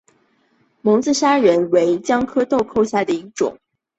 [0.81, 3.59] 蒙自砂仁为姜科豆蔻属下的一个种。